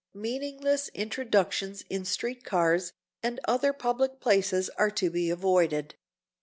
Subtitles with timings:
[0.15, 2.91] Meaningless introductions in street cars
[3.23, 5.93] or other public places are to be avoided.